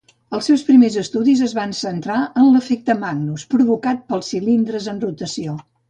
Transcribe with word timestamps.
Els 0.35 0.45
seus 0.49 0.61
primers 0.69 0.95
estudis 1.01 1.43
es 1.49 1.53
van 1.59 1.75
centrar 1.81 2.17
en 2.43 2.49
l'efecte 2.55 2.97
Magnus 3.05 3.47
provocat 3.55 4.05
pels 4.11 4.35
cilindres 4.37 4.91
en 4.97 5.05
rotació. 5.09 5.61